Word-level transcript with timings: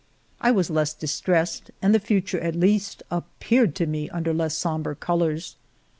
I 0.41 0.49
was 0.49 0.71
less 0.71 0.95
dis 0.95 1.21
tressed, 1.21 1.69
and 1.79 1.93
the 1.93 1.99
future 1.99 2.39
at 2.39 2.55
least 2.55 3.03
appeared 3.11 3.75
to 3.75 3.85
me 3.85 4.09
under 4.09 4.33
less 4.33 4.57
sombre 4.57 4.95
colors. 4.95 5.57